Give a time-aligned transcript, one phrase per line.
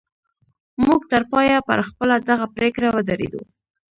[0.85, 3.41] موږ تر پایه پر خپله دغه پرېکړه ودرېدو